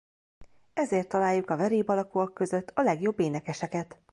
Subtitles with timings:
[0.73, 3.99] Ezért találjuk a verébalakúak között a legjobb énekeseket.